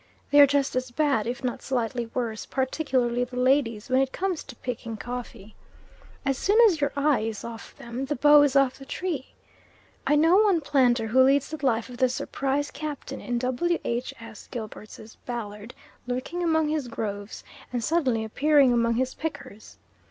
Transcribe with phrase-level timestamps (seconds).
[0.31, 4.43] They are just as bad, if not slightly worse, particularly the ladies, when it comes
[4.45, 5.53] to picking coffee.
[6.25, 9.35] As soon as your eye is off them, the bough is off the tree.
[10.07, 13.77] I know one planter who leads the life of the Surprise Captain in W.
[13.85, 14.11] H.
[14.19, 14.47] S.
[14.47, 15.75] Gilbert's ballad,
[16.07, 19.77] lurking among his groves, and suddenly appearing among his pickers.